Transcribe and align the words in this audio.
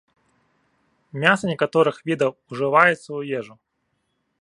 Мяса 1.25 1.45
некаторых 1.51 1.95
відаў 2.09 2.31
ужываецца 2.51 3.01
ў 3.17 3.21
ежу. 3.43 3.55